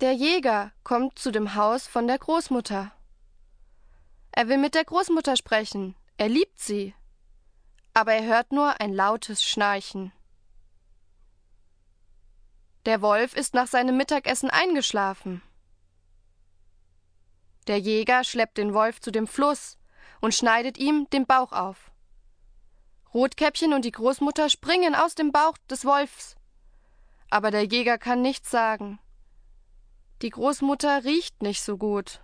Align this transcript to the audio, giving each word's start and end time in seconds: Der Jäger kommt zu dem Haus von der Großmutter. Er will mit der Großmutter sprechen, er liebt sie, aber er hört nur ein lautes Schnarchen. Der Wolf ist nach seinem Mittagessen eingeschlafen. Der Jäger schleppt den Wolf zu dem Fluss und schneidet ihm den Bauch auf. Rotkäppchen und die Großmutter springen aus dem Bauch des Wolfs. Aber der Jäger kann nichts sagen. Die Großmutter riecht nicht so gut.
Der 0.00 0.14
Jäger 0.14 0.72
kommt 0.82 1.18
zu 1.18 1.30
dem 1.30 1.54
Haus 1.56 1.86
von 1.86 2.06
der 2.06 2.18
Großmutter. 2.18 2.90
Er 4.32 4.48
will 4.48 4.56
mit 4.56 4.74
der 4.74 4.86
Großmutter 4.86 5.36
sprechen, 5.36 5.94
er 6.16 6.30
liebt 6.30 6.58
sie, 6.58 6.94
aber 7.92 8.14
er 8.14 8.24
hört 8.24 8.50
nur 8.50 8.80
ein 8.80 8.94
lautes 8.94 9.44
Schnarchen. 9.44 10.10
Der 12.86 13.02
Wolf 13.02 13.36
ist 13.36 13.52
nach 13.52 13.66
seinem 13.66 13.98
Mittagessen 13.98 14.48
eingeschlafen. 14.48 15.42
Der 17.66 17.78
Jäger 17.78 18.24
schleppt 18.24 18.56
den 18.56 18.72
Wolf 18.72 19.02
zu 19.02 19.10
dem 19.10 19.26
Fluss 19.26 19.76
und 20.22 20.34
schneidet 20.34 20.78
ihm 20.78 21.10
den 21.10 21.26
Bauch 21.26 21.52
auf. 21.52 21.90
Rotkäppchen 23.12 23.74
und 23.74 23.84
die 23.84 23.92
Großmutter 23.92 24.48
springen 24.48 24.94
aus 24.94 25.14
dem 25.14 25.30
Bauch 25.30 25.58
des 25.68 25.84
Wolfs. 25.84 26.36
Aber 27.28 27.50
der 27.50 27.64
Jäger 27.64 27.98
kann 27.98 28.22
nichts 28.22 28.50
sagen. 28.50 28.98
Die 30.22 30.30
Großmutter 30.30 31.04
riecht 31.04 31.40
nicht 31.42 31.62
so 31.62 31.78
gut. 31.78 32.20